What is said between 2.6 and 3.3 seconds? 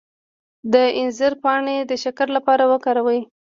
وکاروئ